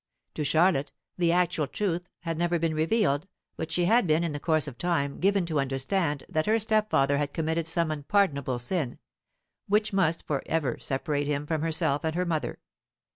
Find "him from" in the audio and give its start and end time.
11.27-11.61